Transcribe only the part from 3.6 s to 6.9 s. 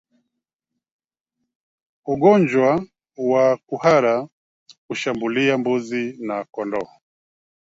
kuhara hushambulia mbuzi na kondoo